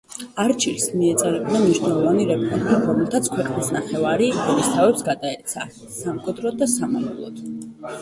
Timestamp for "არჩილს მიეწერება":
0.43-1.53